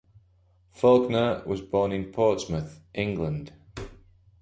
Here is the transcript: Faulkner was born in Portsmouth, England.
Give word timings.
Faulkner 0.71 1.43
was 1.45 1.61
born 1.61 1.91
in 1.91 2.11
Portsmouth, 2.11 2.79
England. 2.95 3.53